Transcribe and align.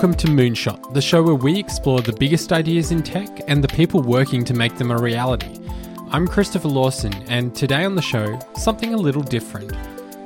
Welcome 0.00 0.16
to 0.16 0.28
Moonshot, 0.28 0.94
the 0.94 1.02
show 1.02 1.22
where 1.22 1.34
we 1.34 1.58
explore 1.58 2.00
the 2.00 2.14
biggest 2.14 2.54
ideas 2.54 2.90
in 2.90 3.02
tech 3.02 3.28
and 3.48 3.62
the 3.62 3.68
people 3.68 4.00
working 4.00 4.46
to 4.46 4.54
make 4.54 4.76
them 4.76 4.90
a 4.90 4.96
reality. 4.96 5.60
I'm 6.10 6.26
Kristofor 6.26 6.72
Lawson, 6.72 7.12
and 7.28 7.54
today 7.54 7.84
on 7.84 7.96
the 7.96 8.00
show, 8.00 8.38
something 8.56 8.94
a 8.94 8.96
little 8.96 9.22
different. 9.22 9.74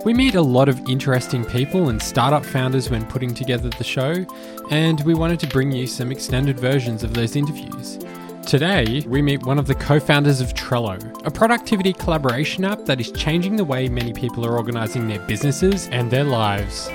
We 0.04 0.14
meet 0.14 0.36
a 0.36 0.40
lot 0.40 0.68
of 0.68 0.79
interesting 0.89 1.45
people 1.45 1.89
and 1.89 2.00
startup 2.00 2.46
founders 2.46 2.89
when 2.89 3.04
putting 3.07 3.34
together 3.34 3.68
the 3.68 3.82
show, 3.82 4.25
and 4.71 5.00
we 5.00 5.12
wanted 5.12 5.40
to 5.40 5.48
bring 5.48 5.72
you 5.72 5.88
some 5.88 6.12
extended 6.12 6.61
versions 6.61 7.02
of 7.02 7.12
those 7.12 7.34
interviews. 7.34 7.98
Today, 8.46 9.03
we 9.09 9.22
meet 9.22 9.43
one 9.43 9.59
of 9.59 9.67
the 9.67 9.75
co 9.75 9.98
founders 9.98 10.40
of 10.40 10.54
Trello, 10.54 11.00
a 11.26 11.32
productivity 11.32 11.93
collaboration 11.93 12.64
app 12.64 12.84
that 12.84 13.00
is 13.00 13.11
changing 13.11 13.56
the 13.56 13.64
way 13.64 13.89
many 13.89 14.12
people 14.12 14.46
are 14.46 14.56
organizing 14.56 15.09
their 15.09 15.26
businesses 15.26 15.89
and 15.89 16.12
their 16.12 16.22
lives. 16.22 16.89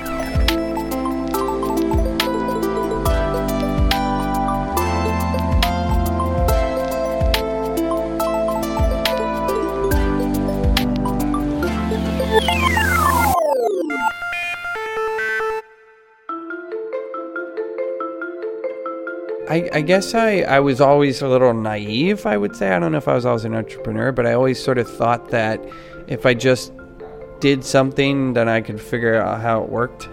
I, 19.59 19.69
I 19.77 19.81
guess 19.81 20.13
I, 20.13 20.41
I 20.41 20.59
was 20.59 20.81
always 20.81 21.21
a 21.21 21.27
little 21.27 21.53
naive, 21.53 22.25
I 22.25 22.37
would 22.37 22.55
say. 22.55 22.71
I 22.71 22.79
don't 22.79 22.91
know 22.91 22.97
if 22.97 23.07
I 23.07 23.13
was 23.13 23.25
always 23.25 23.45
an 23.45 23.55
entrepreneur, 23.55 24.11
but 24.11 24.25
I 24.25 24.33
always 24.33 24.61
sort 24.61 24.77
of 24.77 24.89
thought 24.89 25.29
that 25.29 25.63
if 26.07 26.25
I 26.25 26.33
just 26.33 26.71
did 27.39 27.63
something, 27.63 28.33
then 28.33 28.49
I 28.49 28.61
could 28.61 28.81
figure 28.81 29.15
out 29.15 29.41
how 29.41 29.63
it 29.63 29.69
worked. 29.69 30.09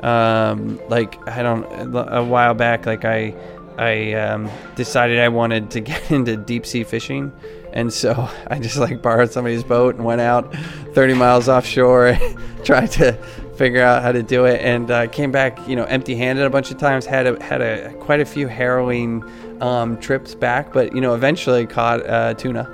Um, 0.00 0.80
like, 0.88 1.18
I 1.28 1.42
don't, 1.42 1.64
a 1.94 2.22
while 2.22 2.54
back, 2.54 2.86
like 2.86 3.04
I, 3.04 3.34
I 3.76 4.12
um, 4.14 4.50
decided 4.74 5.18
I 5.18 5.28
wanted 5.28 5.70
to 5.72 5.80
get 5.92 6.10
into 6.10 6.36
deep 6.36 6.66
sea 6.66 6.84
fishing. 6.84 7.32
And 7.72 7.92
so 7.92 8.28
I 8.46 8.58
just 8.58 8.76
like 8.76 9.02
borrowed 9.02 9.32
somebody's 9.32 9.64
boat 9.64 9.94
and 9.94 10.04
went 10.04 10.20
out 10.20 10.54
30 10.94 11.14
miles 11.14 11.48
offshore, 11.48 12.18
tried 12.64 12.90
to 12.92 13.18
figure 13.58 13.82
out 13.82 14.02
how 14.02 14.12
to 14.12 14.22
do 14.22 14.44
it, 14.44 14.60
and 14.62 14.90
uh, 14.90 15.08
came 15.08 15.32
back, 15.32 15.58
you 15.68 15.74
know, 15.74 15.84
empty-handed 15.84 16.44
a 16.44 16.50
bunch 16.50 16.70
of 16.70 16.78
times. 16.78 17.04
Had 17.04 17.26
a, 17.26 17.42
had 17.42 17.60
a 17.60 17.92
quite 17.94 18.20
a 18.20 18.24
few 18.24 18.46
harrowing 18.46 19.24
um, 19.60 19.98
trips 20.00 20.34
back, 20.34 20.72
but 20.72 20.94
you 20.94 21.00
know, 21.00 21.14
eventually 21.14 21.66
caught 21.66 22.06
uh, 22.06 22.34
tuna. 22.34 22.64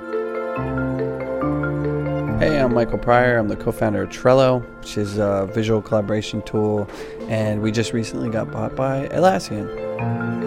Hey, 2.39 2.59
I'm 2.59 2.73
Michael 2.73 2.99
Pryor. 2.99 3.37
I'm 3.37 3.47
the 3.47 3.55
co-founder 3.55 4.03
of 4.03 4.09
Trello, 4.09 4.61
which 4.79 4.97
is 4.97 5.17
a 5.17 5.49
visual 5.53 5.81
collaboration 5.81 6.41
tool, 6.43 6.87
and 7.27 7.61
we 7.61 7.71
just 7.71 7.91
recently 7.91 8.29
got 8.29 8.51
bought 8.51 8.75
by 8.75 9.07
Atlassian. 9.07 10.44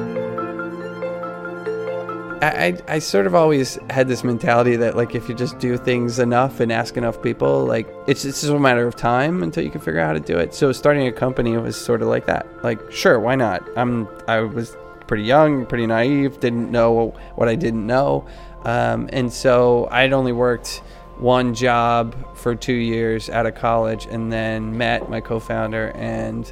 I, 2.42 2.78
I 2.88 2.98
sort 2.98 3.26
of 3.26 3.34
always 3.34 3.78
had 3.90 4.08
this 4.08 4.22
mentality 4.22 4.76
that 4.76 4.96
like 4.96 5.14
if 5.14 5.28
you 5.28 5.34
just 5.34 5.58
do 5.58 5.76
things 5.76 6.18
enough 6.18 6.60
and 6.60 6.70
ask 6.70 6.96
enough 6.96 7.20
people, 7.22 7.64
like 7.64 7.88
it's 8.06 8.24
it's 8.24 8.40
just 8.40 8.52
a 8.52 8.58
matter 8.58 8.86
of 8.86 8.96
time 8.96 9.42
until 9.42 9.64
you 9.64 9.70
can 9.70 9.80
figure 9.80 10.00
out 10.00 10.06
how 10.08 10.12
to 10.12 10.20
do 10.20 10.38
it. 10.38 10.54
So 10.54 10.72
starting 10.72 11.06
a 11.06 11.12
company 11.12 11.56
was 11.56 11.76
sort 11.76 12.02
of 12.02 12.08
like 12.08 12.26
that. 12.26 12.46
Like 12.62 12.92
sure, 12.92 13.18
why 13.18 13.34
not? 13.34 13.62
I'm 13.76 14.08
I 14.26 14.40
was 14.40 14.76
pretty 15.06 15.24
young, 15.24 15.66
pretty 15.66 15.86
naive, 15.86 16.40
didn't 16.40 16.70
know 16.70 17.14
what 17.34 17.48
I 17.48 17.54
didn't 17.54 17.86
know, 17.86 18.26
um, 18.64 19.08
and 19.12 19.32
so 19.32 19.88
I'd 19.90 20.12
only 20.12 20.32
worked 20.32 20.82
one 21.18 21.54
job 21.54 22.14
for 22.36 22.54
two 22.54 22.72
years 22.72 23.28
out 23.30 23.46
of 23.46 23.54
college, 23.54 24.06
and 24.06 24.32
then 24.32 24.76
met 24.76 25.08
my 25.10 25.20
co-founder 25.20 25.92
and. 25.96 26.50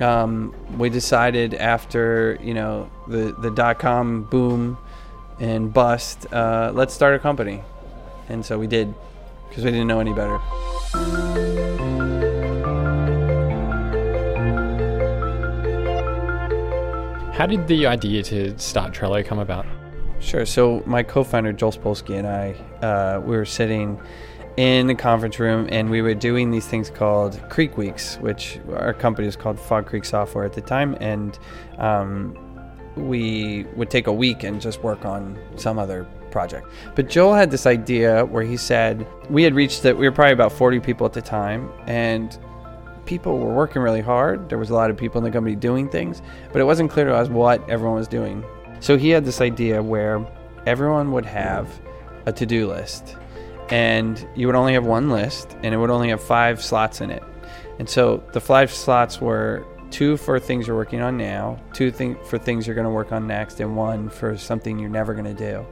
Um, 0.00 0.54
we 0.78 0.88
decided 0.88 1.52
after 1.52 2.38
you 2.42 2.54
know 2.54 2.90
the 3.08 3.36
the 3.40 3.50
dot 3.50 3.78
com 3.78 4.24
boom 4.24 4.78
and 5.42 5.72
bust, 5.72 6.32
uh, 6.32 6.70
let's 6.72 6.94
start 6.94 7.14
a 7.16 7.18
company. 7.18 7.62
And 8.28 8.46
so 8.46 8.58
we 8.58 8.68
did 8.68 8.94
because 9.48 9.64
we 9.64 9.72
didn't 9.72 9.88
know 9.88 9.98
any 9.98 10.14
better. 10.14 10.38
How 17.32 17.46
did 17.46 17.66
the 17.66 17.86
idea 17.86 18.22
to 18.22 18.56
start 18.56 18.94
Trello 18.94 19.24
come 19.26 19.40
about? 19.40 19.66
Sure. 20.20 20.46
So 20.46 20.80
my 20.86 21.02
co-founder 21.02 21.52
Joel 21.52 21.72
Spolsky 21.72 22.16
and 22.16 22.28
I, 22.28 22.52
uh, 22.86 23.20
we 23.20 23.36
were 23.36 23.44
sitting 23.44 24.00
in 24.56 24.88
a 24.90 24.94
conference 24.94 25.40
room 25.40 25.66
and 25.72 25.90
we 25.90 26.02
were 26.02 26.14
doing 26.14 26.52
these 26.52 26.66
things 26.68 26.88
called 26.88 27.42
Creek 27.50 27.76
Weeks, 27.76 28.16
which 28.20 28.60
our 28.76 28.94
company 28.94 29.26
was 29.26 29.34
called 29.34 29.58
Fog 29.58 29.86
Creek 29.86 30.04
Software 30.04 30.44
at 30.44 30.52
the 30.52 30.60
time, 30.60 30.96
and 31.00 31.36
um, 31.78 32.51
we 32.96 33.64
would 33.76 33.90
take 33.90 34.06
a 34.06 34.12
week 34.12 34.42
and 34.42 34.60
just 34.60 34.82
work 34.82 35.04
on 35.04 35.38
some 35.56 35.78
other 35.78 36.04
project. 36.30 36.66
But 36.94 37.08
Joel 37.08 37.34
had 37.34 37.50
this 37.50 37.66
idea 37.66 38.24
where 38.24 38.42
he 38.42 38.56
said 38.56 39.06
we 39.30 39.42
had 39.42 39.54
reached 39.54 39.82
that 39.82 39.96
we 39.96 40.06
were 40.06 40.12
probably 40.12 40.32
about 40.32 40.52
40 40.52 40.80
people 40.80 41.06
at 41.06 41.12
the 41.12 41.22
time 41.22 41.70
and 41.86 42.38
people 43.04 43.38
were 43.38 43.52
working 43.52 43.82
really 43.82 44.00
hard. 44.00 44.48
There 44.48 44.58
was 44.58 44.70
a 44.70 44.74
lot 44.74 44.90
of 44.90 44.96
people 44.96 45.18
in 45.18 45.24
the 45.24 45.30
company 45.30 45.56
doing 45.56 45.88
things, 45.88 46.22
but 46.52 46.60
it 46.60 46.64
wasn't 46.64 46.90
clear 46.90 47.06
to 47.06 47.14
us 47.14 47.28
what 47.28 47.68
everyone 47.68 47.96
was 47.96 48.08
doing. 48.08 48.44
So 48.80 48.96
he 48.96 49.10
had 49.10 49.24
this 49.24 49.40
idea 49.40 49.82
where 49.82 50.26
everyone 50.66 51.12
would 51.12 51.26
have 51.26 51.68
a 52.26 52.32
to-do 52.32 52.68
list 52.68 53.16
and 53.68 54.26
you 54.34 54.46
would 54.46 54.56
only 54.56 54.74
have 54.74 54.84
one 54.84 55.10
list 55.10 55.56
and 55.62 55.74
it 55.74 55.78
would 55.78 55.90
only 55.90 56.10
have 56.10 56.22
5 56.22 56.62
slots 56.62 57.00
in 57.00 57.10
it. 57.10 57.22
And 57.78 57.88
so 57.88 58.22
the 58.32 58.40
five 58.40 58.70
slots 58.70 59.20
were 59.20 59.66
two 59.92 60.16
for 60.16 60.40
things 60.40 60.66
you're 60.66 60.76
working 60.76 61.00
on 61.00 61.16
now, 61.16 61.60
two 61.72 61.90
thing, 61.90 62.16
for 62.24 62.38
things 62.38 62.66
you're 62.66 62.74
going 62.74 62.86
to 62.86 62.90
work 62.90 63.12
on 63.12 63.26
next, 63.26 63.60
and 63.60 63.76
one 63.76 64.08
for 64.08 64.36
something 64.36 64.78
you're 64.78 64.90
never 64.90 65.14
going 65.14 65.24
to 65.24 65.34
do. 65.34 65.64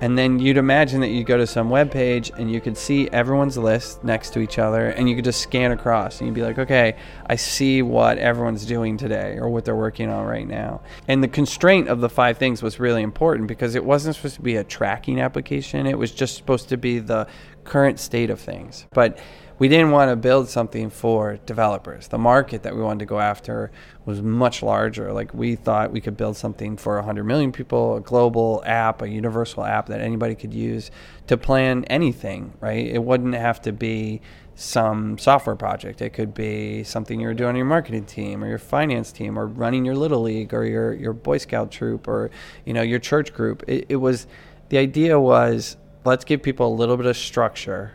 And 0.00 0.16
then 0.16 0.38
you'd 0.38 0.56
imagine 0.56 1.00
that 1.00 1.08
you 1.08 1.24
go 1.24 1.36
to 1.36 1.46
some 1.46 1.70
web 1.70 1.90
page 1.90 2.30
and 2.38 2.50
you 2.50 2.60
could 2.60 2.76
see 2.76 3.08
everyone's 3.10 3.58
list 3.58 4.04
next 4.04 4.32
to 4.34 4.40
each 4.40 4.58
other 4.58 4.90
and 4.90 5.08
you 5.08 5.16
could 5.16 5.24
just 5.24 5.40
scan 5.40 5.72
across 5.72 6.20
and 6.20 6.28
you'd 6.28 6.34
be 6.34 6.42
like, 6.42 6.58
okay, 6.58 6.96
I 7.26 7.34
see 7.34 7.82
what 7.82 8.16
everyone's 8.18 8.64
doing 8.64 8.96
today 8.96 9.36
or 9.38 9.48
what 9.48 9.64
they're 9.64 9.74
working 9.74 10.08
on 10.08 10.24
right 10.24 10.46
now. 10.46 10.82
And 11.08 11.22
the 11.22 11.28
constraint 11.28 11.88
of 11.88 12.00
the 12.00 12.08
five 12.08 12.38
things 12.38 12.62
was 12.62 12.78
really 12.78 13.02
important 13.02 13.48
because 13.48 13.74
it 13.74 13.84
wasn't 13.84 14.14
supposed 14.14 14.36
to 14.36 14.42
be 14.42 14.54
a 14.56 14.64
tracking 14.64 15.20
application, 15.20 15.86
it 15.86 15.98
was 15.98 16.12
just 16.12 16.36
supposed 16.36 16.68
to 16.68 16.76
be 16.76 17.00
the 17.00 17.26
current 17.64 17.98
state 17.98 18.30
of 18.30 18.40
things. 18.40 18.86
But 18.92 19.18
we 19.58 19.66
didn't 19.68 19.90
want 19.90 20.10
to 20.10 20.16
build 20.16 20.48
something 20.48 20.88
for 20.88 21.38
developers. 21.44 22.08
The 22.08 22.18
market 22.18 22.62
that 22.62 22.76
we 22.76 22.82
wanted 22.82 23.00
to 23.00 23.06
go 23.06 23.18
after 23.18 23.72
was 24.04 24.22
much 24.22 24.62
larger. 24.62 25.12
Like 25.12 25.34
we 25.34 25.56
thought 25.56 25.90
we 25.90 26.00
could 26.00 26.16
build 26.16 26.36
something 26.36 26.76
for 26.76 26.96
100 26.96 27.24
million 27.24 27.50
people, 27.50 27.96
a 27.96 28.00
global 28.00 28.62
app, 28.64 29.02
a 29.02 29.08
universal 29.08 29.64
app 29.64 29.86
that 29.86 30.00
anybody 30.00 30.36
could 30.36 30.54
use 30.54 30.90
to 31.26 31.36
plan 31.36 31.84
anything, 31.86 32.52
right? 32.60 32.86
It 32.86 33.02
wouldn't 33.02 33.34
have 33.34 33.60
to 33.62 33.72
be 33.72 34.20
some 34.54 35.18
software 35.18 35.56
project. 35.56 36.02
It 36.02 36.10
could 36.10 36.34
be 36.34 36.84
something 36.84 37.20
you're 37.20 37.34
doing 37.34 37.50
on 37.50 37.56
your 37.56 37.64
marketing 37.64 38.04
team 38.04 38.42
or 38.42 38.48
your 38.48 38.58
finance 38.58 39.10
team 39.10 39.38
or 39.38 39.46
running 39.46 39.84
your 39.84 39.96
little 39.96 40.22
league 40.22 40.54
or 40.54 40.64
your, 40.64 40.94
your 40.94 41.12
Boy 41.12 41.38
Scout 41.38 41.70
troop 41.72 42.06
or, 42.06 42.30
you 42.64 42.72
know, 42.72 42.82
your 42.82 42.98
church 42.98 43.34
group. 43.34 43.64
It, 43.66 43.86
it 43.88 43.96
was, 43.96 44.26
the 44.68 44.78
idea 44.78 45.18
was 45.18 45.76
let's 46.04 46.24
give 46.24 46.42
people 46.42 46.68
a 46.68 46.74
little 46.74 46.96
bit 46.96 47.06
of 47.06 47.16
structure 47.16 47.92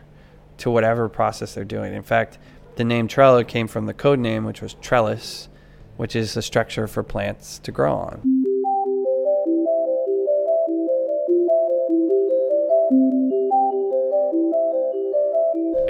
to 0.58 0.70
whatever 0.70 1.08
process 1.08 1.54
they're 1.54 1.64
doing. 1.64 1.94
In 1.94 2.02
fact, 2.02 2.38
the 2.76 2.84
name 2.84 3.08
Trello 3.08 3.46
came 3.46 3.68
from 3.68 3.86
the 3.86 3.94
code 3.94 4.18
name, 4.18 4.44
which 4.44 4.60
was 4.60 4.74
trellis, 4.74 5.48
which 5.96 6.16
is 6.16 6.36
a 6.36 6.42
structure 6.42 6.86
for 6.86 7.02
plants 7.02 7.58
to 7.60 7.72
grow 7.72 7.94
on. 7.94 8.20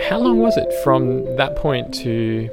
How 0.08 0.18
long 0.18 0.38
was 0.38 0.56
it 0.56 0.72
from 0.84 1.24
that 1.36 1.56
point 1.56 1.94
to 1.94 2.50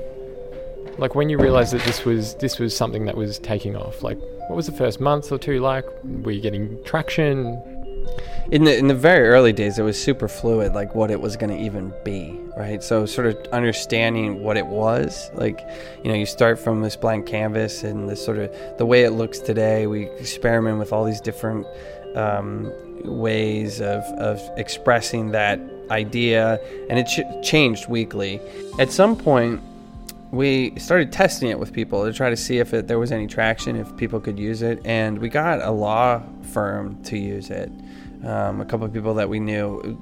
like 0.97 1.15
when 1.15 1.29
you 1.29 1.37
realized 1.37 1.73
that 1.73 1.83
this 1.83 2.05
was 2.05 2.35
this 2.35 2.59
was 2.59 2.75
something 2.75 3.05
that 3.05 3.17
was 3.17 3.39
taking 3.39 3.75
off? 3.75 4.03
Like 4.03 4.17
what 4.47 4.55
was 4.55 4.67
the 4.67 4.71
first 4.71 5.01
month 5.01 5.31
or 5.31 5.37
two 5.37 5.59
like? 5.59 5.85
Were 6.03 6.31
you 6.31 6.41
getting 6.41 6.81
traction? 6.83 7.61
In 8.51 8.63
the 8.63 8.77
in 8.77 8.87
the 8.87 8.95
very 8.95 9.27
early 9.27 9.53
days 9.53 9.77
it 9.77 9.83
was 9.83 10.01
super 10.01 10.27
fluid 10.27 10.73
like 10.73 10.95
what 10.95 11.11
it 11.11 11.19
was 11.19 11.37
going 11.37 11.49
to 11.49 11.61
even 11.61 11.93
be 12.03 12.41
right? 12.55 12.83
So 12.83 13.05
sort 13.05 13.27
of 13.27 13.37
understanding 13.53 14.43
what 14.43 14.57
it 14.57 14.65
was 14.65 15.31
like 15.33 15.59
you 16.03 16.11
know 16.11 16.17
you 16.17 16.25
start 16.25 16.59
from 16.59 16.81
this 16.81 16.95
blank 16.95 17.25
canvas 17.25 17.83
and 17.83 18.09
the 18.09 18.15
sort 18.15 18.37
of 18.37 18.53
the 18.77 18.85
way 18.85 19.03
it 19.03 19.11
looks 19.11 19.39
today. 19.39 19.87
We 19.87 20.03
experiment 20.03 20.79
with 20.79 20.93
all 20.93 21.05
these 21.05 21.21
different 21.21 21.65
um, 22.15 22.71
ways 23.03 23.81
of, 23.81 24.03
of 24.19 24.39
expressing 24.57 25.31
that 25.31 25.59
idea 25.89 26.59
and 26.89 26.99
it 26.99 27.05
ch- 27.05 27.47
changed 27.47 27.87
weekly. 27.87 28.39
At 28.79 28.91
some 28.91 29.15
point 29.15 29.61
we 30.31 30.77
started 30.79 31.11
testing 31.11 31.49
it 31.49 31.59
with 31.59 31.73
people 31.73 32.05
to 32.05 32.13
try 32.13 32.29
to 32.29 32.37
see 32.37 32.59
if 32.59 32.73
it, 32.73 32.87
there 32.87 32.99
was 32.99 33.11
any 33.11 33.27
traction 33.27 33.75
if 33.75 33.95
people 33.97 34.19
could 34.19 34.39
use 34.39 34.61
it 34.61 34.81
and 34.85 35.19
we 35.19 35.27
got 35.27 35.61
a 35.61 35.71
law 35.71 36.21
firm 36.53 37.01
to 37.03 37.17
use 37.17 37.49
it 37.49 37.69
um, 38.23 38.61
a 38.61 38.65
couple 38.65 38.85
of 38.85 38.93
people 38.93 39.15
that 39.15 39.29
we 39.29 39.39
knew. 39.39 39.99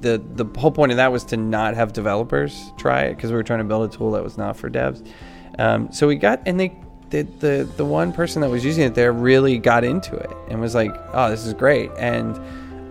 The 0.00 0.22
the 0.34 0.46
whole 0.58 0.70
point 0.70 0.92
of 0.92 0.96
that 0.96 1.12
was 1.12 1.24
to 1.26 1.36
not 1.36 1.74
have 1.74 1.92
developers 1.92 2.72
try 2.76 3.02
it 3.02 3.16
because 3.16 3.30
we 3.30 3.36
were 3.36 3.42
trying 3.42 3.60
to 3.60 3.64
build 3.64 3.92
a 3.92 3.96
tool 3.96 4.12
that 4.12 4.22
was 4.22 4.38
not 4.38 4.56
for 4.56 4.70
devs. 4.70 5.06
Um, 5.58 5.90
so 5.92 6.06
we 6.06 6.16
got 6.16 6.42
and 6.46 6.60
they 6.60 6.78
the, 7.10 7.22
the 7.22 7.68
the 7.76 7.84
one 7.84 8.12
person 8.12 8.42
that 8.42 8.50
was 8.50 8.64
using 8.64 8.84
it 8.84 8.94
there 8.94 9.12
really 9.12 9.58
got 9.58 9.84
into 9.84 10.16
it 10.16 10.30
and 10.48 10.60
was 10.60 10.74
like, 10.74 10.92
"Oh, 11.12 11.30
this 11.30 11.46
is 11.46 11.54
great." 11.54 11.90
And 11.98 12.36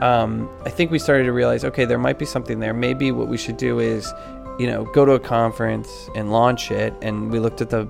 um, 0.01 0.49
I 0.65 0.69
think 0.69 0.91
we 0.91 0.99
started 0.99 1.23
to 1.25 1.33
realize, 1.33 1.63
okay, 1.63 1.85
there 1.85 1.97
might 1.97 2.19
be 2.19 2.25
something 2.25 2.59
there. 2.59 2.73
Maybe 2.73 3.11
what 3.11 3.27
we 3.27 3.37
should 3.37 3.57
do 3.57 3.79
is, 3.79 4.11
you 4.59 4.67
know, 4.67 4.85
go 4.85 5.05
to 5.05 5.13
a 5.13 5.19
conference 5.19 6.09
and 6.15 6.31
launch 6.31 6.71
it. 6.71 6.93
And 7.01 7.31
we 7.31 7.39
looked 7.39 7.61
at 7.61 7.69
the 7.69 7.85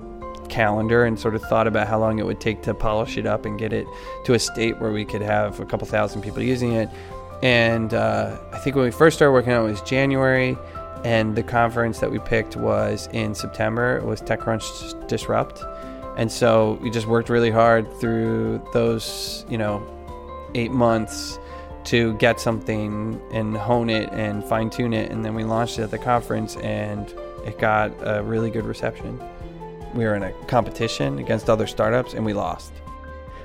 calendar 0.48 1.04
and 1.04 1.18
sort 1.18 1.34
of 1.34 1.42
thought 1.42 1.66
about 1.66 1.88
how 1.88 1.98
long 1.98 2.18
it 2.18 2.26
would 2.26 2.40
take 2.40 2.62
to 2.62 2.74
polish 2.74 3.16
it 3.16 3.26
up 3.26 3.44
and 3.44 3.58
get 3.58 3.72
it 3.72 3.86
to 4.24 4.34
a 4.34 4.38
state 4.38 4.78
where 4.78 4.92
we 4.92 5.04
could 5.04 5.22
have 5.22 5.60
a 5.60 5.66
couple 5.66 5.86
thousand 5.86 6.22
people 6.22 6.42
using 6.42 6.72
it. 6.72 6.88
And 7.42 7.92
uh, 7.92 8.38
I 8.52 8.58
think 8.58 8.76
when 8.76 8.84
we 8.84 8.90
first 8.90 9.16
started 9.16 9.32
working 9.32 9.52
on 9.52 9.66
it, 9.66 9.70
was 9.70 9.82
January, 9.82 10.56
and 11.04 11.36
the 11.36 11.42
conference 11.42 12.00
that 12.00 12.10
we 12.10 12.18
picked 12.18 12.56
was 12.56 13.08
in 13.12 13.34
September. 13.34 13.98
It 13.98 14.04
was 14.04 14.22
TechCrunch 14.22 15.06
Disrupt, 15.08 15.62
and 16.16 16.32
so 16.32 16.78
we 16.82 16.90
just 16.90 17.06
worked 17.06 17.28
really 17.28 17.50
hard 17.50 17.92
through 18.00 18.66
those, 18.72 19.44
you 19.48 19.58
know, 19.58 19.86
eight 20.54 20.72
months 20.72 21.38
to 21.84 22.14
get 22.14 22.40
something 22.40 23.20
and 23.32 23.56
hone 23.56 23.88
it 23.88 24.10
and 24.12 24.44
fine 24.44 24.70
tune 24.70 24.92
it. 24.92 25.10
And 25.10 25.24
then 25.24 25.34
we 25.34 25.44
launched 25.44 25.78
it 25.78 25.82
at 25.82 25.90
the 25.90 25.98
conference 25.98 26.56
and 26.56 27.08
it 27.44 27.58
got 27.58 27.92
a 28.00 28.22
really 28.22 28.50
good 28.50 28.64
reception. 28.64 29.20
We 29.94 30.04
were 30.04 30.14
in 30.14 30.22
a 30.22 30.32
competition 30.46 31.18
against 31.18 31.48
other 31.48 31.66
startups 31.66 32.14
and 32.14 32.24
we 32.24 32.32
lost. 32.32 32.72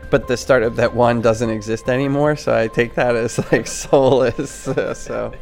But 0.10 0.28
the 0.28 0.36
startup 0.36 0.76
that 0.76 0.94
won 0.94 1.22
doesn't 1.22 1.50
exist 1.50 1.88
anymore, 1.88 2.36
so 2.36 2.56
I 2.56 2.68
take 2.68 2.96
that 2.96 3.16
as 3.16 3.40
like 3.52 3.66
soulless. 3.80 4.52
so. 4.94 5.34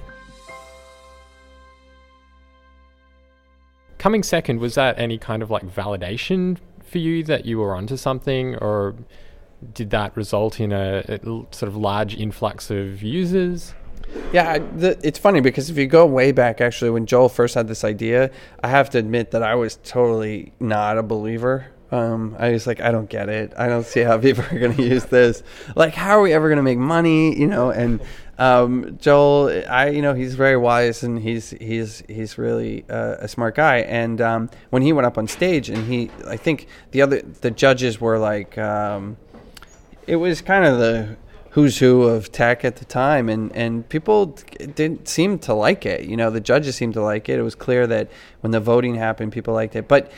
Coming 3.98 4.24
second, 4.24 4.60
was 4.60 4.76
that 4.76 4.98
any 4.98 5.18
kind 5.18 5.42
of 5.44 5.50
like 5.50 5.64
validation 5.64 6.58
for 6.84 7.00
you 7.00 7.24
that 7.24 7.46
you 7.46 7.58
were 7.58 7.76
onto 7.76 7.98
something, 7.98 8.56
or 8.58 8.96
did 9.74 9.90
that 9.90 10.16
result 10.16 10.60
in 10.60 10.72
a, 10.72 11.04
a 11.08 11.20
sort 11.52 11.64
of 11.64 11.76
large 11.76 12.16
influx 12.16 12.70
of 12.70 13.02
users? 13.04 13.74
Yeah, 14.32 14.60
the, 14.60 15.00
it's 15.04 15.20
funny 15.20 15.42
because 15.42 15.70
if 15.70 15.78
you 15.78 15.88
go 15.88 16.06
way 16.06 16.32
back, 16.32 16.62
actually, 16.62 16.92
when 16.92 17.06
Joel 17.06 17.30
first 17.30 17.56
had 17.56 17.68
this 17.68 17.84
idea, 17.84 18.32
I 18.64 18.68
have 18.68 18.90
to 18.92 18.98
admit 18.98 19.32
that 19.32 19.44
I 19.44 19.56
was 19.56 19.78
totally 19.84 20.54
not 20.60 20.98
a 20.98 21.04
believer. 21.04 21.68
Um, 21.92 22.36
I 22.38 22.52
was 22.52 22.68
like, 22.68 22.80
I 22.80 22.92
don't 22.92 23.10
get 23.10 23.30
it. 23.30 23.54
I 23.58 23.68
don't 23.68 23.86
see 23.86 24.02
how 24.02 24.18
people 24.22 24.44
are 24.52 24.60
going 24.60 24.76
to 24.76 24.84
use 24.84 25.06
this. 25.06 25.42
Like, 25.76 25.96
how 25.96 26.20
are 26.20 26.22
we 26.22 26.34
ever 26.34 26.48
going 26.48 26.58
to 26.58 26.64
make 26.64 26.78
money? 26.78 27.38
You 27.40 27.48
know, 27.48 27.72
and 27.72 28.02
um, 28.38 28.98
Joel, 29.00 29.64
I, 29.68 29.90
you 29.90 30.02
know, 30.02 30.14
he's 30.14 30.36
very 30.36 30.58
wise 30.58 31.04
and 31.04 31.20
he's 31.20 31.50
he's 31.52 32.04
he's 32.08 32.38
really 32.38 32.86
uh, 32.90 33.16
a 33.20 33.28
smart 33.28 33.56
guy. 33.56 33.78
And 33.80 34.22
um, 34.22 34.50
when 34.70 34.84
he 34.84 34.94
went 34.94 35.08
up 35.08 35.18
on 35.18 35.28
stage, 35.28 35.70
and 35.70 35.88
he, 35.88 36.12
I 36.28 36.38
think 36.38 36.68
the 36.92 37.02
other 37.02 37.22
the 37.22 37.52
judges 37.52 38.00
were 38.00 38.18
like. 38.20 38.58
Um, 38.58 39.18
it 40.10 40.16
was 40.16 40.42
kind 40.42 40.66
of 40.66 40.80
the 40.80 41.16
who's 41.52 41.80
who 41.80 42.04
of 42.04 42.32
tech 42.32 42.64
at 42.64 42.78
the 42.78 42.86
time, 42.86 43.30
and 43.30 43.56
and 43.56 43.88
people 43.90 44.38
didn't 44.76 45.08
seem 45.08 45.40
to 45.40 45.54
like 45.54 45.86
it. 45.86 46.06
You 46.06 46.18
know, 46.18 46.30
the 46.30 46.42
judges 46.42 46.76
seemed 46.76 46.94
to 46.94 47.02
like 47.02 47.30
it. 47.30 47.40
It 47.40 47.44
was 47.44 47.56
clear 47.56 47.88
that 47.88 48.10
when 48.42 48.52
the 48.52 48.60
voting 48.60 48.96
happened, 48.96 49.32
people 49.32 49.54
liked 49.54 49.76
it. 49.76 49.88
But 49.88 50.12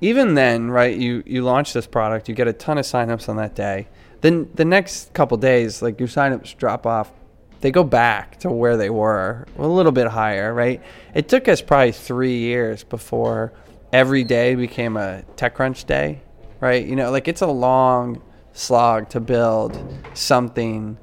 even 0.00 0.34
then, 0.34 0.70
right? 0.70 0.96
You 0.96 1.22
you 1.26 1.42
launch 1.42 1.72
this 1.72 1.86
product, 1.86 2.28
you 2.28 2.34
get 2.34 2.48
a 2.48 2.52
ton 2.52 2.78
of 2.78 2.84
signups 2.84 3.28
on 3.28 3.36
that 3.36 3.54
day. 3.54 3.88
Then 4.20 4.48
the 4.54 4.64
next 4.64 5.12
couple 5.12 5.36
days, 5.36 5.82
like 5.82 5.98
your 5.98 6.08
signups 6.08 6.56
drop 6.56 6.86
off. 6.86 7.12
They 7.60 7.70
go 7.70 7.84
back 7.84 8.38
to 8.40 8.50
where 8.50 8.76
they 8.76 8.90
were, 8.90 9.46
a 9.56 9.66
little 9.66 9.92
bit 9.92 10.08
higher, 10.08 10.52
right? 10.52 10.82
It 11.14 11.28
took 11.28 11.48
us 11.48 11.62
probably 11.62 11.92
three 11.92 12.36
years 12.36 12.84
before 12.84 13.54
every 13.90 14.24
day 14.24 14.54
became 14.54 14.98
a 14.98 15.22
TechCrunch 15.36 15.86
day, 15.86 16.20
right? 16.60 16.84
You 16.84 16.94
know, 16.96 17.10
like 17.10 17.26
it's 17.26 17.40
a 17.40 17.46
long 17.46 18.20
slog 18.54 19.10
to 19.10 19.20
build 19.20 19.78
something 20.14 20.96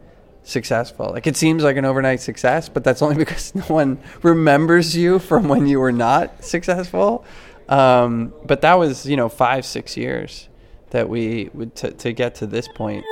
successful. 0.44 1.12
Like 1.12 1.28
it 1.28 1.38
seems 1.38 1.64
like 1.64 1.78
an 1.78 1.86
overnight 1.86 2.20
success, 2.20 2.68
but 2.70 2.84
that's 2.84 3.02
only 3.02 3.16
because 3.24 3.54
no 3.54 3.64
one 3.66 4.00
remembers 4.24 4.98
you 4.98 5.20
from 5.20 5.48
when 5.48 5.68
you 5.68 5.80
were 5.80 5.92
not 5.92 6.44
successful. 6.44 7.24
Um, 7.70 8.34
but 8.46 8.62
that 8.62 8.74
was, 8.76 9.06
you 9.06 9.16
know, 9.16 9.30
five, 9.30 9.66
six 9.66 9.96
years 9.96 10.50
that 10.90 11.08
we 11.08 11.50
would 11.54 11.76
t- 11.76 11.92
to 11.92 12.12
get 12.12 12.36
to 12.36 12.48
this 12.48 12.68
point. 12.68 13.06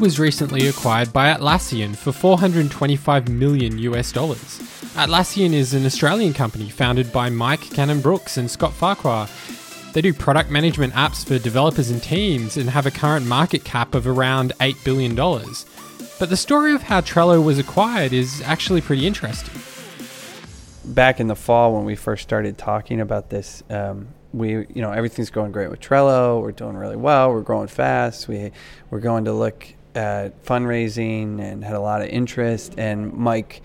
Was 0.00 0.20
recently 0.20 0.68
acquired 0.68 1.12
by 1.12 1.34
Atlassian 1.34 1.96
for 1.96 2.12
425 2.12 3.28
million 3.28 3.78
US 3.78 4.12
dollars. 4.12 4.60
Atlassian 4.94 5.52
is 5.52 5.74
an 5.74 5.84
Australian 5.84 6.32
company 6.32 6.70
founded 6.70 7.12
by 7.12 7.30
Mike 7.30 7.62
Cannon-Brookes 7.72 8.36
and 8.36 8.48
Scott 8.48 8.72
Farquhar. 8.72 9.28
They 9.92 10.00
do 10.00 10.14
product 10.14 10.50
management 10.50 10.92
apps 10.92 11.26
for 11.26 11.40
developers 11.40 11.90
and 11.90 12.00
teams 12.00 12.56
and 12.56 12.70
have 12.70 12.86
a 12.86 12.92
current 12.92 13.26
market 13.26 13.64
cap 13.64 13.96
of 13.96 14.06
around 14.06 14.52
$8 14.60 14.84
billion. 14.84 15.16
But 15.16 16.30
the 16.30 16.36
story 16.36 16.74
of 16.74 16.82
how 16.82 17.00
Trello 17.00 17.44
was 17.44 17.58
acquired 17.58 18.12
is 18.12 18.40
actually 18.42 18.80
pretty 18.80 19.04
interesting. 19.04 19.60
Back 20.94 21.18
in 21.18 21.26
the 21.26 21.36
fall, 21.36 21.74
when 21.74 21.84
we 21.84 21.96
first 21.96 22.22
started 22.22 22.56
talking 22.56 23.00
about 23.00 23.30
this, 23.30 23.64
um, 23.68 24.08
we 24.32 24.50
you 24.50 24.82
know 24.82 24.92
everything's 24.92 25.30
going 25.30 25.52
great 25.52 25.70
with 25.70 25.80
Trello. 25.80 26.40
We're 26.40 26.52
doing 26.52 26.76
really 26.76 26.96
well. 26.96 27.32
We're 27.32 27.42
growing 27.42 27.66
fast. 27.66 28.28
We 28.28 28.52
we're 28.90 29.00
going 29.00 29.24
to 29.24 29.32
look 29.32 29.66
at 29.94 30.44
fundraising 30.44 31.40
and 31.40 31.64
had 31.64 31.74
a 31.74 31.80
lot 31.80 32.02
of 32.02 32.08
interest. 32.08 32.74
And 32.78 33.12
Mike 33.12 33.62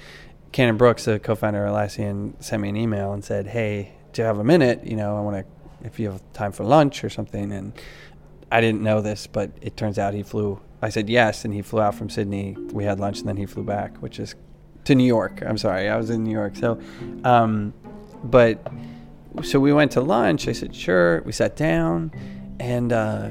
Cannon 0.52 0.78
Brookes, 0.78 1.06
the 1.06 1.20
co-founder 1.20 1.66
of 1.66 1.74
Atlassian, 1.74 2.42
sent 2.44 2.62
me 2.62 2.70
an 2.70 2.78
email 2.78 3.14
and 3.14 3.24
said, 3.24 3.48
"Hey, 3.48 3.94
do 4.14 4.22
you 4.22 4.26
have 4.26 4.40
a 4.40 4.44
minute? 4.44 4.86
You 4.86 4.96
know, 4.96 5.18
I 5.18 5.22
want 5.22 5.38
to 5.38 5.88
if 5.88 6.00
you 6.00 6.12
have 6.12 6.22
time 6.34 6.52
for 6.52 6.64
lunch 6.64 7.04
or 7.04 7.10
something." 7.10 7.52
And 7.52 7.74
I 8.52 8.62
didn't 8.62 8.82
know 8.82 9.02
this, 9.02 9.28
but 9.28 9.52
it 9.62 9.76
turns 9.76 9.98
out 9.98 10.14
he 10.14 10.24
flew. 10.24 10.60
I 10.82 10.90
said 10.90 11.10
yes, 11.10 11.46
and 11.46 11.54
he 11.54 11.62
flew 11.62 11.82
out 11.82 11.96
from 11.96 12.10
Sydney. 12.10 12.56
We 12.72 12.84
had 12.84 13.00
lunch, 13.00 13.20
and 13.20 13.28
then 13.28 13.38
he 13.38 13.46
flew 13.46 13.64
back, 13.64 13.98
which 13.98 14.20
is 14.20 14.36
to 14.86 14.96
New 14.96 15.06
York. 15.06 15.42
I'm 15.46 15.58
sorry, 15.58 15.90
I 15.90 15.98
was 15.98 16.10
in 16.10 16.24
New 16.24 16.32
York. 16.32 16.56
So, 16.56 16.80
um, 17.24 17.74
but 18.24 18.66
so 19.42 19.60
we 19.60 19.74
went 19.74 19.92
to 19.94 20.02
lunch. 20.02 20.48
I 20.48 20.52
said, 20.52 20.76
sure. 20.76 21.22
We 21.24 21.32
sat 21.32 21.56
down, 21.56 22.12
and 22.60 22.94
uh, 22.94 23.30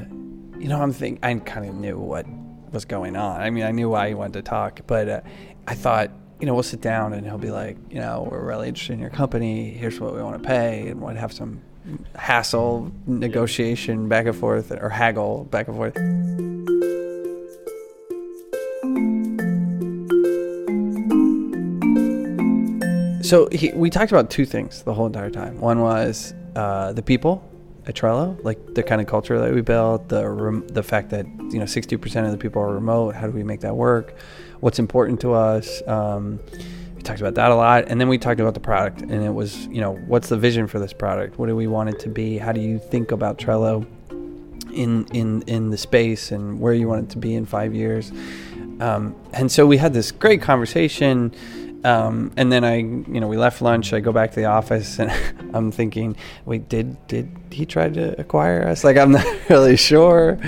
you 0.59 0.69
know, 0.69 0.81
I'm 0.81 0.93
thinking 0.93 1.23
I 1.23 1.35
kind 1.37 1.69
of 1.69 1.75
knew 1.75 1.99
what 1.99 2.27
was 2.73 2.85
going 2.85 3.17
on. 3.17 3.41
I 3.41 3.51
mean, 3.51 3.65
I 3.65 3.71
knew 3.71 3.89
why 3.91 4.09
he 4.09 4.15
wanted 4.15 4.33
to 4.35 4.43
talk, 4.43 4.81
but 4.87 5.09
uh, 5.09 5.21
I 5.67 5.75
thought, 5.75 6.11
you 6.41 6.47
know, 6.47 6.55
we'll 6.55 6.63
sit 6.63 6.81
down 6.81 7.13
and 7.13 7.25
he'll 7.25 7.39
be 7.39 7.51
like, 7.51 7.77
you 7.91 8.01
know, 8.01 8.27
we're 8.31 8.45
really 8.45 8.69
interested 8.69 8.95
in 8.95 8.99
your 8.99 9.11
company. 9.11 9.71
Here's 9.71 10.01
what 10.01 10.15
we 10.15 10.23
want 10.23 10.43
to 10.43 10.47
pay, 10.47 10.89
and 10.89 11.01
we'll 11.01 11.15
have 11.15 11.33
some 11.33 11.61
hassle 12.15 12.93
negotiation 13.07 14.09
back 14.09 14.27
and 14.27 14.37
forth, 14.37 14.73
or 14.73 14.89
haggle 14.89 15.45
back 15.45 15.69
and 15.69 15.77
forth. 15.77 15.97
So 23.25 23.49
he, 23.53 23.73
we 23.73 23.89
talked 23.89 24.13
about 24.13 24.31
two 24.31 24.45
things 24.45 24.83
the 24.83 24.93
whole 24.93 25.07
entire 25.07 25.31
time. 25.31 25.61
One 25.61 25.81
was 25.81 26.35
uh, 26.55 26.93
the 26.93 27.03
people 27.03 27.43
at 27.87 27.95
Trello, 27.95 28.43
like 28.45 28.75
the 28.75 28.83
kind 28.83 29.01
of 29.01 29.07
culture 29.07 29.39
that 29.41 29.53
we 29.53 29.61
built, 29.61 30.09
the 30.09 30.29
rem- 30.29 30.67
the 30.69 30.83
fact 30.83 31.11
that 31.11 31.27
you 31.27 31.59
know 31.59 31.65
60% 31.65 32.25
of 32.25 32.31
the 32.31 32.39
people 32.39 32.63
are 32.63 32.73
remote. 32.73 33.15
How 33.15 33.27
do 33.27 33.33
we 33.33 33.43
make 33.43 33.61
that 33.61 33.75
work? 33.75 34.15
What's 34.61 34.79
important 34.79 35.21
to 35.23 35.33
us? 35.33 35.83
Um, 35.89 36.39
we 36.95 37.03
talked 37.03 37.21
about 37.21 37.35
that 37.35 37.51
a 37.51 37.57
lot, 37.57 37.89
and 37.89 38.01
then 38.01 38.09
we 38.09 38.19
talked 38.19 38.39
about 38.39 38.55
the 38.55 38.61
product, 38.61 39.03
and 39.03 39.25
it 39.25 39.35
was 39.35 39.67
you 39.67 39.81
know 39.81 39.95
what's 40.07 40.29
the 40.29 40.37
vision 40.37 40.67
for 40.69 40.79
this 40.79 40.93
product? 40.93 41.39
What 41.39 41.47
do 41.47 41.57
we 41.57 41.67
want 41.67 41.89
it 41.89 41.99
to 42.01 42.09
be? 42.09 42.39
How 42.39 42.53
do 42.53 42.61
you 42.61 42.79
think 42.79 43.11
about 43.11 43.39
Trello 43.39 43.85
in 44.73 45.07
in 45.13 45.43
in 45.43 45.71
the 45.71 45.79
space, 45.79 46.31
and 46.31 46.61
where 46.61 46.75
you 46.75 46.87
want 46.87 47.05
it 47.05 47.11
to 47.11 47.19
be 47.19 47.35
in 47.35 47.47
five 47.47 47.75
years? 47.75 48.13
Um, 48.81 49.15
and 49.33 49.51
so 49.51 49.67
we 49.67 49.77
had 49.77 49.93
this 49.93 50.13
great 50.13 50.41
conversation 50.41 51.33
um, 51.85 52.33
and 52.37 52.53
then 52.53 52.65
I, 52.65 52.77
you 52.77 53.21
know, 53.21 53.29
we 53.29 53.37
left 53.37 53.61
lunch. 53.63 53.93
I 53.93 54.01
go 54.01 54.13
back 54.13 54.31
to 54.33 54.41
the 54.41 54.47
office, 54.47 54.99
and 54.99 55.11
I'm 55.55 55.71
thinking, 55.73 56.17
wait, 56.45 56.69
did 56.69 57.05
did 57.09 57.29
he 57.51 57.67
try 57.67 57.89
to 57.89 58.21
acquire 58.21 58.67
us? 58.67 58.85
Like, 58.85 58.97
I'm 58.97 59.13
not 59.13 59.27
really 59.49 59.77
sure. 59.77 60.39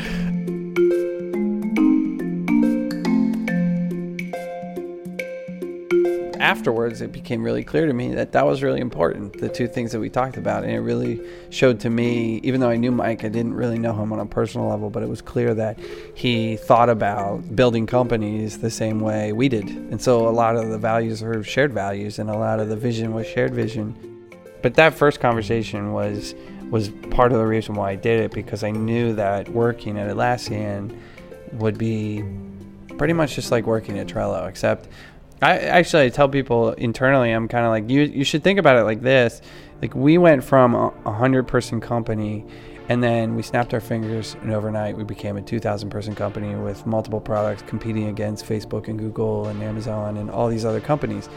Afterwards, 6.54 7.00
it 7.00 7.10
became 7.10 7.42
really 7.42 7.64
clear 7.64 7.84
to 7.84 7.92
me 7.92 8.14
that 8.14 8.30
that 8.30 8.46
was 8.46 8.62
really 8.62 8.80
important. 8.80 9.40
The 9.40 9.48
two 9.48 9.66
things 9.66 9.90
that 9.90 9.98
we 9.98 10.08
talked 10.08 10.36
about, 10.36 10.62
and 10.62 10.72
it 10.72 10.78
really 10.78 11.20
showed 11.50 11.80
to 11.80 11.90
me. 11.90 12.36
Even 12.44 12.60
though 12.60 12.70
I 12.70 12.76
knew 12.76 12.92
Mike, 12.92 13.24
I 13.24 13.28
didn't 13.28 13.54
really 13.54 13.76
know 13.76 13.92
him 13.92 14.12
on 14.12 14.20
a 14.20 14.26
personal 14.26 14.68
level, 14.68 14.88
but 14.88 15.02
it 15.02 15.08
was 15.08 15.20
clear 15.20 15.52
that 15.54 15.80
he 16.14 16.56
thought 16.56 16.88
about 16.88 17.56
building 17.56 17.88
companies 17.88 18.58
the 18.58 18.70
same 18.70 19.00
way 19.00 19.32
we 19.32 19.48
did, 19.48 19.68
and 19.68 20.00
so 20.00 20.28
a 20.28 20.30
lot 20.30 20.54
of 20.54 20.68
the 20.68 20.78
values 20.78 21.22
were 21.22 21.42
shared 21.42 21.72
values, 21.72 22.20
and 22.20 22.30
a 22.30 22.38
lot 22.38 22.60
of 22.60 22.68
the 22.68 22.76
vision 22.76 23.12
was 23.12 23.26
shared 23.26 23.52
vision. 23.52 23.96
But 24.62 24.74
that 24.74 24.94
first 24.94 25.18
conversation 25.18 25.92
was 25.92 26.36
was 26.70 26.88
part 27.10 27.32
of 27.32 27.38
the 27.38 27.46
reason 27.46 27.74
why 27.74 27.90
I 27.90 27.96
did 27.96 28.20
it 28.20 28.30
because 28.30 28.62
I 28.62 28.70
knew 28.70 29.12
that 29.14 29.48
working 29.48 29.98
at 29.98 30.08
Atlassian 30.08 30.96
would 31.54 31.78
be 31.78 32.24
pretty 32.96 33.12
much 33.12 33.34
just 33.34 33.50
like 33.50 33.66
working 33.66 33.98
at 33.98 34.06
Trello, 34.06 34.48
except 34.48 34.88
I 35.44 35.58
actually 35.58 36.06
I 36.06 36.08
tell 36.08 36.28
people 36.30 36.70
internally, 36.72 37.30
I'm 37.30 37.48
kind 37.48 37.66
of 37.66 37.70
like 37.70 37.90
you. 37.90 38.00
You 38.00 38.24
should 38.24 38.42
think 38.42 38.58
about 38.58 38.76
it 38.78 38.84
like 38.84 39.02
this: 39.02 39.42
like 39.82 39.94
we 39.94 40.16
went 40.16 40.42
from 40.42 40.74
a 40.74 41.12
hundred 41.12 41.46
person 41.46 41.82
company, 41.82 42.46
and 42.88 43.02
then 43.02 43.34
we 43.34 43.42
snapped 43.42 43.74
our 43.74 43.80
fingers, 43.80 44.36
and 44.40 44.52
overnight 44.52 44.96
we 44.96 45.04
became 45.04 45.36
a 45.36 45.42
2,000 45.42 45.90
person 45.90 46.14
company 46.14 46.54
with 46.54 46.86
multiple 46.86 47.20
products 47.20 47.62
competing 47.66 48.08
against 48.08 48.46
Facebook 48.46 48.88
and 48.88 48.98
Google 48.98 49.48
and 49.48 49.62
Amazon 49.62 50.16
and 50.16 50.30
all 50.30 50.48
these 50.48 50.64
other 50.64 50.80
companies. 50.80 51.28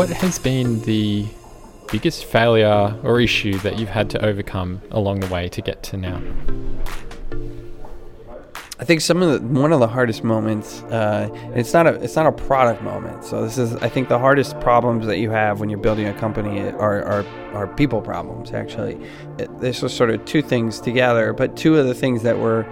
What 0.00 0.08
has 0.08 0.38
been 0.38 0.80
the 0.80 1.26
biggest 1.92 2.24
failure 2.24 2.98
or 3.02 3.20
issue 3.20 3.58
that 3.58 3.78
you've 3.78 3.90
had 3.90 4.08
to 4.08 4.24
overcome 4.24 4.80
along 4.90 5.20
the 5.20 5.26
way 5.26 5.50
to 5.50 5.60
get 5.60 5.82
to 5.82 5.98
now? 5.98 6.22
I 8.78 8.84
think 8.86 9.02
some 9.02 9.22
of 9.22 9.30
the 9.30 9.60
one 9.60 9.74
of 9.74 9.80
the 9.80 9.86
hardest 9.86 10.24
moments. 10.24 10.80
Uh, 10.84 11.28
it's 11.54 11.74
not 11.74 11.86
a 11.86 12.02
it's 12.02 12.16
not 12.16 12.26
a 12.26 12.32
product 12.32 12.82
moment. 12.82 13.24
So 13.24 13.42
this 13.44 13.58
is 13.58 13.74
I 13.74 13.90
think 13.90 14.08
the 14.08 14.18
hardest 14.18 14.58
problems 14.60 15.04
that 15.04 15.18
you 15.18 15.28
have 15.32 15.60
when 15.60 15.68
you're 15.68 15.78
building 15.78 16.08
a 16.08 16.14
company 16.14 16.62
are 16.62 17.04
are, 17.04 17.26
are 17.52 17.66
people 17.66 18.00
problems. 18.00 18.52
Actually, 18.52 18.98
it, 19.38 19.60
this 19.60 19.82
was 19.82 19.92
sort 19.92 20.08
of 20.08 20.24
two 20.24 20.40
things 20.40 20.80
together, 20.80 21.34
but 21.34 21.58
two 21.58 21.76
of 21.76 21.86
the 21.86 21.94
things 21.94 22.22
that 22.22 22.38
were 22.38 22.64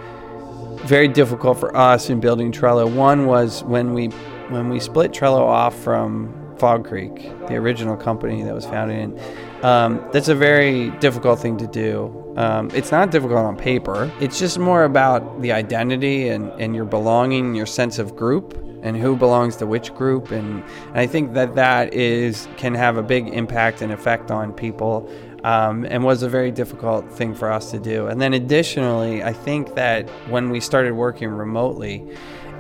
very 0.87 1.08
difficult 1.08 1.61
for 1.61 1.76
us 1.76 2.08
in 2.08 2.20
building 2.20 2.52
Trello. 2.52 2.90
One 2.90 3.26
was 3.26 3.62
when 3.64 3.92
we 3.92 4.06
when 4.49 4.70
we 4.70 4.80
split 4.80 5.12
Trello 5.12 5.42
off 5.42 5.78
from 5.78 6.38
Fog 6.58 6.86
Creek, 6.86 7.14
the 7.48 7.54
original 7.54 7.96
company 7.96 8.42
that 8.42 8.54
was 8.54 8.64
founded 8.66 8.98
in. 8.98 9.64
Um, 9.64 10.04
that's 10.12 10.28
a 10.28 10.34
very 10.34 10.90
difficult 10.98 11.40
thing 11.40 11.56
to 11.58 11.66
do. 11.66 12.34
Um, 12.36 12.70
it's 12.72 12.92
not 12.92 13.10
difficult 13.10 13.40
on 13.40 13.56
paper. 13.56 14.10
It's 14.20 14.38
just 14.38 14.58
more 14.58 14.84
about 14.84 15.42
the 15.42 15.52
identity 15.52 16.28
and, 16.28 16.50
and 16.60 16.74
your 16.74 16.84
belonging, 16.84 17.54
your 17.54 17.66
sense 17.66 17.98
of 17.98 18.14
group, 18.14 18.56
and 18.82 18.96
who 18.96 19.16
belongs 19.16 19.56
to 19.56 19.66
which 19.66 19.92
group. 19.94 20.30
And, 20.30 20.62
and 20.88 20.98
I 20.98 21.06
think 21.06 21.34
that 21.34 21.56
that 21.56 21.94
is 21.94 22.48
can 22.56 22.74
have 22.74 22.96
a 22.96 23.02
big 23.02 23.28
impact 23.28 23.82
and 23.82 23.92
effect 23.92 24.30
on 24.30 24.52
people. 24.52 25.10
Um, 25.44 25.84
and 25.84 26.02
was 26.02 26.24
a 26.24 26.28
very 26.28 26.50
difficult 26.50 27.12
thing 27.12 27.32
for 27.32 27.50
us 27.52 27.70
to 27.70 27.78
do. 27.78 28.08
And 28.08 28.20
then 28.20 28.34
additionally, 28.34 29.22
I 29.22 29.32
think 29.32 29.76
that 29.76 30.08
when 30.28 30.50
we 30.50 30.58
started 30.58 30.94
working 30.94 31.28
remotely, 31.28 32.04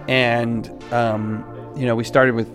and 0.06 0.70
um, 0.92 1.44
you 1.76 1.86
know, 1.86 1.96
we 1.96 2.04
started 2.04 2.36
with 2.36 2.48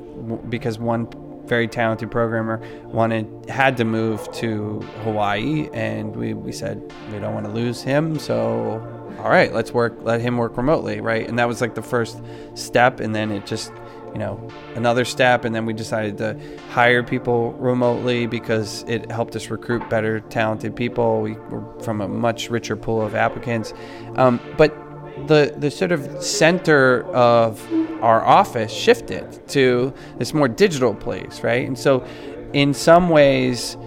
because 0.49 0.79
one 0.79 1.07
very 1.53 1.67
talented 1.67 2.09
programmer 2.09 2.59
wanted 2.85 3.27
had 3.47 3.77
to 3.77 3.85
move 3.85 4.19
to 4.31 4.79
Hawaii 5.03 5.69
and 5.71 6.15
we, 6.15 6.33
we 6.33 6.51
said 6.51 6.81
we 7.11 7.19
don't 7.19 7.35
want 7.35 7.45
to 7.45 7.51
lose 7.51 7.83
him 7.83 8.17
so 8.17 8.81
all 9.19 9.29
right 9.29 9.53
let's 9.53 9.71
work 9.71 9.93
let 10.01 10.19
him 10.19 10.37
work 10.37 10.57
remotely 10.57 10.99
right? 10.99 11.29
And 11.29 11.37
that 11.37 11.47
was 11.47 11.61
like 11.61 11.75
the 11.75 11.83
first 11.83 12.19
step 12.55 12.99
and 12.99 13.13
then 13.13 13.29
it 13.31 13.45
just 13.45 13.71
you 14.13 14.19
know 14.19 14.49
another 14.73 15.05
step 15.05 15.45
and 15.45 15.53
then 15.53 15.67
we 15.67 15.73
decided 15.73 16.17
to 16.17 16.35
hire 16.71 17.03
people 17.03 17.53
remotely 17.53 18.25
because 18.25 18.83
it 18.87 19.11
helped 19.11 19.35
us 19.35 19.51
recruit 19.51 19.87
better 19.91 20.21
talented 20.21 20.75
people. 20.75 21.21
We 21.21 21.33
were 21.33 21.63
from 21.81 22.01
a 22.01 22.07
much 22.07 22.49
richer 22.49 22.75
pool 22.75 22.99
of 22.99 23.13
applicants. 23.13 23.75
Um, 24.15 24.39
but 24.57 24.82
the 25.27 25.53
the 25.57 25.69
sort 25.69 25.91
of 25.91 26.23
center 26.23 27.03
of 27.13 27.61
our 28.03 28.23
office 28.25 28.71
shifted 28.71 29.47
to 29.49 29.93
this 30.17 30.33
more 30.33 30.47
digital 30.47 30.93
place, 30.93 31.41
right? 31.41 31.67
And 31.67 31.77
so, 31.77 32.05
in 32.53 32.73
some 32.73 33.09
ways, 33.09 33.77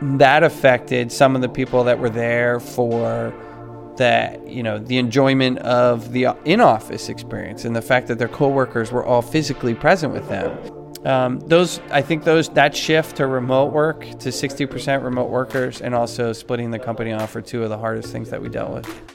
that 0.00 0.42
affected 0.42 1.12
some 1.12 1.36
of 1.36 1.42
the 1.42 1.48
people 1.48 1.84
that 1.84 1.98
were 1.98 2.10
there 2.10 2.58
for 2.58 3.32
that 3.96 4.46
you 4.48 4.62
know 4.62 4.78
the 4.78 4.98
enjoyment 4.98 5.58
of 5.58 6.12
the 6.12 6.28
in-office 6.44 7.08
experience 7.08 7.64
and 7.64 7.76
the 7.76 7.82
fact 7.82 8.08
that 8.08 8.18
their 8.18 8.28
coworkers 8.28 8.90
were 8.90 9.04
all 9.04 9.22
physically 9.22 9.74
present 9.74 10.12
with 10.12 10.28
them. 10.28 10.56
Um, 11.06 11.40
those 11.40 11.80
I 11.90 12.00
think 12.00 12.24
those 12.24 12.48
that 12.50 12.76
shift 12.76 13.16
to 13.16 13.26
remote 13.26 13.72
work 13.72 14.00
to 14.00 14.28
60% 14.28 15.04
remote 15.04 15.30
workers 15.30 15.80
and 15.80 15.94
also 15.94 16.32
splitting 16.32 16.70
the 16.70 16.78
company 16.78 17.12
off 17.12 17.34
are 17.36 17.42
two 17.42 17.62
of 17.62 17.70
the 17.70 17.78
hardest 17.78 18.12
things 18.12 18.30
that 18.30 18.40
we 18.40 18.48
dealt 18.48 18.72
with. 18.72 19.11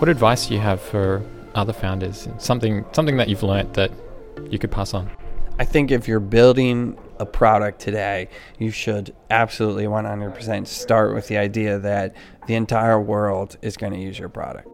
What 0.00 0.08
advice 0.08 0.46
do 0.46 0.54
you 0.54 0.60
have 0.60 0.80
for 0.80 1.22
other 1.54 1.74
founders? 1.74 2.26
Something 2.38 2.86
something 2.92 3.18
that 3.18 3.28
you've 3.28 3.42
learnt 3.42 3.74
that 3.74 3.92
you 4.48 4.58
could 4.58 4.70
pass 4.70 4.94
on? 4.94 5.10
I 5.58 5.66
think 5.66 5.90
if 5.90 6.08
you're 6.08 6.20
building 6.20 6.96
a 7.18 7.26
product 7.26 7.80
today, 7.80 8.30
you 8.58 8.70
should 8.70 9.14
absolutely 9.28 9.84
100% 9.84 10.66
start 10.66 11.14
with 11.14 11.28
the 11.28 11.36
idea 11.36 11.78
that 11.80 12.16
the 12.46 12.54
entire 12.54 12.98
world 12.98 13.58
is 13.60 13.76
going 13.76 13.92
to 13.92 13.98
use 13.98 14.18
your 14.18 14.30
product. 14.30 14.69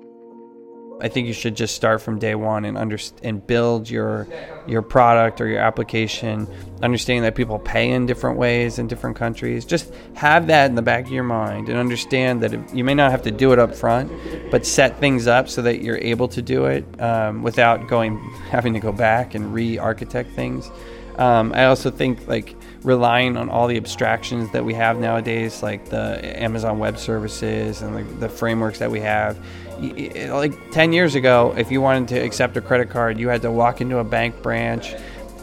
I 0.99 1.09
think 1.09 1.27
you 1.27 1.35
should 1.35 1.55
just 1.55 1.75
start 1.75 2.01
from 2.01 2.19
day 2.19 2.35
one 2.35 2.65
and 2.65 2.79
under, 2.79 2.97
and 3.23 3.47
build 3.47 3.91
your 3.91 4.27
your 4.67 4.81
product 4.81 5.41
or 5.43 5.47
your 5.47 5.61
application, 5.61 6.49
understanding 6.83 7.23
that 7.23 7.35
people 7.35 7.59
pay 7.59 7.91
in 7.91 8.07
different 8.07 8.39
ways 8.39 8.79
in 8.79 8.87
different 8.87 9.17
countries. 9.17 9.67
Just 9.67 9.93
have 10.15 10.47
that 10.47 10.71
in 10.71 10.75
the 10.75 10.83
back 10.83 11.05
of 11.05 11.13
your 11.13 11.23
mind 11.23 11.69
and 11.69 11.79
understand 11.79 12.43
that 12.43 12.75
you 12.75 12.83
may 12.83 12.95
not 12.95 13.11
have 13.11 13.23
to 13.23 13.31
do 13.31 13.53
it 13.53 13.59
up 13.59 13.75
front, 13.75 14.11
but 14.51 14.65
set 14.65 14.99
things 14.99 15.27
up 15.27 15.51
so 15.51 15.61
that 15.63 15.83
you're 15.83 15.99
able 15.99 16.29
to 16.29 16.41
do 16.41 16.65
it 16.65 16.85
um, 17.01 17.43
without 17.43 17.89
going 17.89 18.19
having 18.51 18.73
to 18.73 18.81
go 18.81 18.91
back 18.93 19.35
and 19.35 19.53
re-architect 19.53 20.33
things. 20.33 20.71
Um, 21.19 21.53
I 21.55 21.65
also 21.67 21.91
think 21.91 22.27
like 22.29 22.55
relying 22.83 23.37
on 23.37 23.49
all 23.49 23.69
the 23.69 23.77
abstractions 23.77 24.51
that 24.53 24.65
we 24.65 24.75
have 24.75 24.99
nowadays, 24.99 25.63
like 25.63 25.89
the 25.89 26.21
Amazon 26.43 26.79
Web 26.79 26.99
Services 26.99 27.81
and 27.83 27.97
the, 27.97 28.03
the 28.17 28.29
frameworks 28.29 28.79
that 28.81 28.91
we 28.91 29.01
have 29.01 29.39
like 29.79 30.71
10 30.71 30.93
years 30.93 31.15
ago, 31.15 31.55
if 31.57 31.71
you 31.71 31.81
wanted 31.81 32.09
to 32.09 32.19
accept 32.19 32.57
a 32.57 32.61
credit 32.61 32.91
card, 32.91 33.19
you 33.19 33.29
had 33.29 33.43
to 33.43 33.51
walk 33.51 33.81
into 33.81 33.99
a 33.99 34.05
bank 34.05 34.43
branch. 34.43 34.95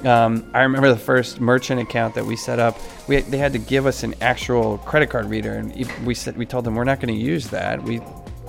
Um, 0.04 0.50
I 0.54 0.63
remember 0.63 0.90
the 0.90 1.00
first 1.00 1.40
merchant 1.40 1.80
account 1.80 2.16
that 2.16 2.25
we 2.25 2.36
set 2.36 2.60
up. 2.60 2.78
We 3.08 3.22
they 3.22 3.38
had 3.38 3.54
to 3.54 3.60
give 3.60 3.86
us 3.86 4.04
an 4.04 4.16
actual 4.22 4.78
credit 4.80 5.10
card 5.10 5.28
reader, 5.28 5.54
and 5.54 5.74
we 6.06 6.13
said 6.13 6.36
we 6.36 6.46
told 6.46 6.66
them 6.66 6.75
we're 6.75 6.84
not 6.84 7.00
going 7.00 7.13
to 7.13 7.22
use 7.22 7.50
that. 7.50 7.82
We 7.82 8.02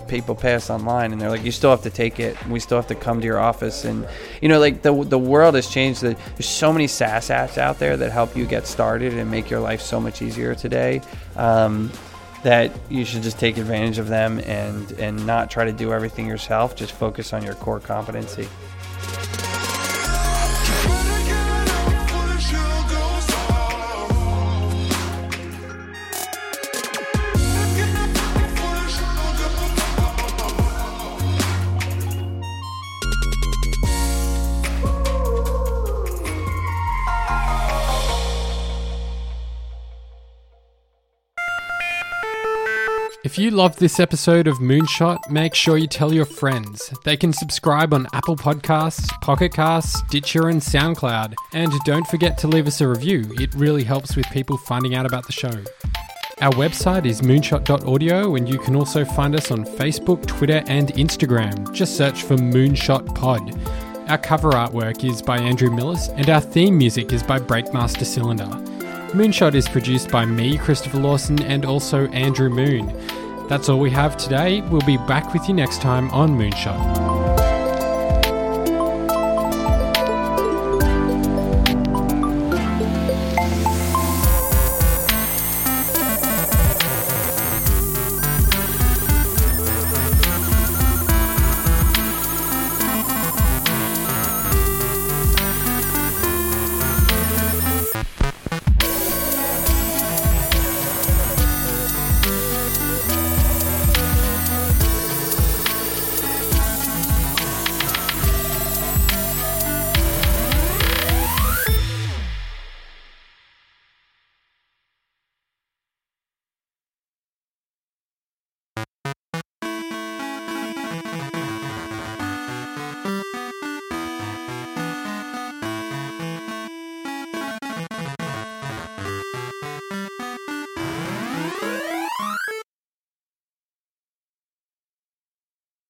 people 0.09 0.35
pay 0.35 0.55
us 0.55 0.71
online, 0.71 1.13
and 1.13 1.21
they're 1.21 1.31
like, 1.31 1.45
you 1.45 1.53
still 1.53 1.71
have 1.71 1.83
to 1.83 1.91
take 1.91 2.21
it. 2.21 2.37
We 2.47 2.61
still 2.61 2.79
have 2.79 2.87
to 2.89 2.95
come 2.95 3.21
to 3.21 3.27
your 3.27 3.39
office, 3.39 3.85
and 3.85 4.07
you 4.41 4.49
know, 4.49 4.59
like 4.59 4.83
the 4.83 4.93
the 5.05 5.19
world 5.19 5.55
has 5.55 5.69
changed. 5.69 6.01
There's 6.03 6.19
so 6.41 6.73
many 6.73 6.87
SaaS 6.87 7.29
apps 7.29 7.59
out 7.59 7.79
there 7.79 7.97
that 7.97 8.11
help 8.11 8.37
you 8.37 8.47
get 8.47 8.67
started 8.67 9.15
and 9.15 9.31
make 9.31 9.49
your 9.49 9.61
life 9.61 9.81
so 9.81 10.01
much 10.01 10.23
easier 10.23 10.55
today. 10.55 11.03
Um, 11.37 11.91
that 12.45 12.71
you 12.91 13.05
should 13.05 13.23
just 13.23 13.39
take 13.39 13.57
advantage 13.57 13.99
of 13.99 14.07
them 14.07 14.39
and 14.41 14.93
and 14.93 15.27
not 15.27 15.51
try 15.51 15.65
to 15.65 15.73
do 15.73 15.93
everything 15.93 16.27
yourself. 16.27 16.77
Just 16.77 16.93
focus 16.93 17.33
on 17.33 17.43
your 17.43 17.55
core 17.55 17.81
competency. 17.81 18.47
If 43.25 43.39
you 43.39 43.51
loved 43.51 43.79
this 43.79 44.01
episode 44.01 44.47
of 44.47 44.59
Moonshot, 44.59 45.31
make 45.31 45.55
sure 45.55 45.79
you 45.79 45.87
tell 45.87 46.13
your 46.13 46.27
friends. 46.27 46.93
They 47.05 47.17
can 47.17 47.33
subscribe 47.33 47.95
on 47.95 48.07
Apple 48.13 48.37
Podcasts, 48.37 49.09
Pocket 49.23 49.55
Casts, 49.55 49.99
Stitcher, 50.01 50.51
and 50.51 50.61
SoundCloud. 50.61 51.33
And 51.55 51.73
don't 51.87 52.07
forget 52.07 52.37
to 52.39 52.49
leave 52.49 52.67
us 52.67 52.83
a 52.83 52.87
review, 52.87 53.25
it 53.41 53.55
really 53.55 53.83
helps 53.83 54.15
with 54.15 54.27
people 54.27 54.59
finding 54.59 54.95
out 54.95 55.07
about 55.07 55.27
the 55.27 55.33
show. 55.33 55.49
Our 56.43 56.53
website 56.53 57.07
is 57.07 57.23
moonshot.audio, 57.23 58.35
and 58.35 58.47
you 58.47 58.59
can 58.59 58.77
also 58.77 59.07
find 59.07 59.35
us 59.35 59.51
on 59.51 59.65
Facebook, 59.65 60.27
Twitter, 60.27 60.63
and 60.67 60.89
Instagram. 60.89 61.73
Just 61.73 61.97
search 61.97 62.25
for 62.25 62.37
Moonshot 62.37 63.15
Pod. 63.15 63.59
Our 64.11 64.19
cover 64.19 64.51
artwork 64.51 65.03
is 65.03 65.23
by 65.23 65.39
Andrew 65.39 65.71
Millist, 65.71 66.13
and 66.19 66.29
our 66.29 66.43
theme 66.43 66.77
music 66.77 67.11
is 67.11 67.23
by 67.23 67.39
Breakmaster 67.39 68.05
Cylinder. 68.05 68.51
Moonshot 69.15 69.55
is 69.55 69.69
produced 69.69 70.11
by 70.11 70.25
me, 70.25 70.59
Kristofor 70.59 71.01
Lawson, 71.01 71.41
and 71.45 71.65
also 71.65 72.09
Andrew 72.09 72.51
Moon. 72.51 72.89
That's 73.49 73.69
all 73.69 73.79
we 73.79 73.91
have 73.91 74.17
today. 74.17 74.63
We'll 74.63 74.81
be 74.83 74.97
back 74.97 75.33
with 75.33 75.47
you 75.49 75.55
next 75.55 75.81
time 75.81 76.11
on 76.11 76.39
Moonshot. 76.39 77.24